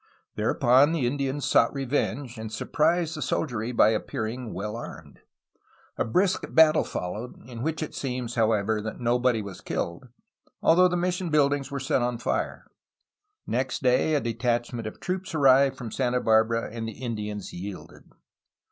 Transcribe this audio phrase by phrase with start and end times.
[0.33, 5.19] Thereupon, the Indians sought revenge, and surprised the soldiery by appearing well armed.
[5.95, 10.07] A brisk battle followed, in which it seems, however, that nobody was killed,
[10.59, 12.65] although the mission buildings were set on fire.
[13.45, 18.05] Next day a detachment of troops arrived from Santa Barbara, and the Indians yielded.